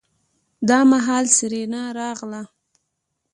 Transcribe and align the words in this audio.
دا 0.69 0.79
مهال 0.91 1.25
سېرېنا 1.37 1.83
راغله. 1.97 2.41